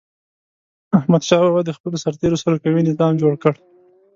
احمدشاه 0.97 1.41
بابا 1.45 1.61
د 1.65 1.71
خپلو 1.77 1.97
سرتېرو 2.03 2.37
سره 2.43 2.55
قوي 2.63 2.81
نظام 2.89 3.13
جوړ 3.21 3.33
کړ. 3.43 3.53